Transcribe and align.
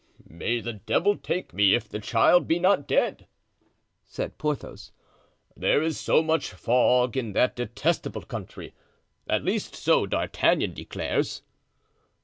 "May 0.31 0.61
the 0.61 0.73
devil 0.73 1.15
take 1.15 1.53
me, 1.53 1.75
if 1.75 1.87
the 1.87 1.99
child 1.99 2.47
be 2.47 2.57
not 2.57 2.87
dead," 2.87 3.27
said 4.03 4.39
Porthos. 4.39 4.91
"There 5.55 5.83
is 5.83 5.99
so 5.99 6.23
much 6.23 6.49
fog 6.53 7.15
in 7.15 7.33
that 7.33 7.55
detestable 7.55 8.23
country, 8.23 8.73
at 9.29 9.43
least 9.43 9.75
so 9.75 10.07
D'Artagnan 10.07 10.73
declares." 10.73 11.43